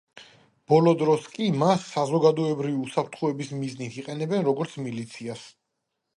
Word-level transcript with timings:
ბოლო 0.71 0.93
დროს 1.01 1.27
კი 1.33 1.49
მას 1.63 1.85
საზოგადოებრივი 1.89 2.79
უსაფრთხოების 2.87 3.53
მიზნით 3.61 4.01
იყენებენ 4.05 4.45
როგორც 4.51 4.77
მილიციას. 4.89 5.47